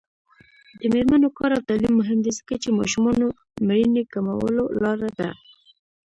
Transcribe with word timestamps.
د 0.79 0.81
میرمنو 0.93 1.29
کار 1.37 1.51
او 1.55 1.61
تعلیم 1.69 1.93
مهم 1.99 2.19
دی 2.25 2.31
ځکه 2.39 2.53
چې 2.63 2.69
ماشومانو 2.79 3.25
مړینې 3.67 4.03
کمولو 4.13 4.63
لاره 4.81 5.09
ده. 5.17 5.29